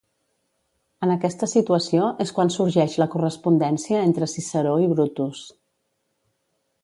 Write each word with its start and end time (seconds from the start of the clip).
En 1.07 1.11
aquesta 1.15 1.49
situació 1.51 2.07
és 2.25 2.31
quan 2.37 2.51
sorgeix 2.55 2.95
la 3.01 3.07
correspondència 3.15 4.01
entre 4.07 4.31
Ciceró 4.33 4.75
i 4.87 4.91
Brutus. 4.95 5.45